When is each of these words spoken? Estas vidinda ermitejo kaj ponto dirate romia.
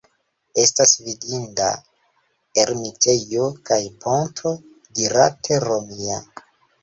Estas 0.61 0.93
vidinda 1.07 1.65
ermitejo 2.63 3.45
kaj 3.69 3.79
ponto 4.05 4.53
dirate 5.01 5.61
romia. 5.69 6.19